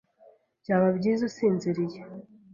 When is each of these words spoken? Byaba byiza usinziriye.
Byaba 0.61 0.87
byiza 0.97 1.21
usinziriye. 1.29 1.99